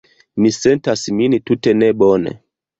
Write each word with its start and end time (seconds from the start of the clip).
Mi 0.45 0.49
sentas 0.55 1.05
min 1.21 1.37
tute 1.53 1.77
nebone. 1.85 2.37